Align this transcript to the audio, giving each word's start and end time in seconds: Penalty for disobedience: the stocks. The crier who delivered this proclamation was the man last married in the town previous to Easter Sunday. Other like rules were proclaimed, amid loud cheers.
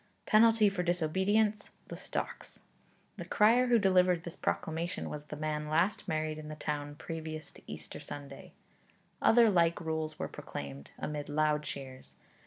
Penalty 0.25 0.67
for 0.67 0.81
disobedience: 0.81 1.69
the 1.89 1.95
stocks. 1.95 2.61
The 3.17 3.23
crier 3.25 3.67
who 3.67 3.77
delivered 3.77 4.23
this 4.23 4.35
proclamation 4.35 5.11
was 5.11 5.25
the 5.25 5.35
man 5.35 5.67
last 5.69 6.07
married 6.07 6.39
in 6.39 6.49
the 6.49 6.55
town 6.55 6.95
previous 6.95 7.51
to 7.51 7.61
Easter 7.71 7.99
Sunday. 7.99 8.53
Other 9.21 9.47
like 9.51 9.79
rules 9.79 10.17
were 10.17 10.27
proclaimed, 10.27 10.89
amid 10.97 11.29
loud 11.29 11.61
cheers. 11.61 12.15